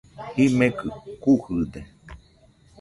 [0.35, 0.87] Jimekɨ
[1.21, 1.79] kujɨde.